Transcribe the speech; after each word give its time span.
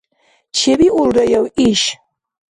Чебиулраяв 0.57 1.45
иш? 1.67 1.81